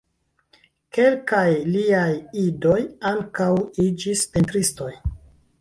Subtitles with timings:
[0.97, 1.43] Kelkaj
[1.75, 2.09] liaj
[2.45, 2.79] idoj
[3.13, 3.53] ankaŭ
[3.87, 4.93] iĝis pentristoj.